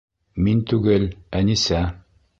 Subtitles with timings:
[0.47, 1.05] Мин түгел,
[1.41, 1.83] Әнисә.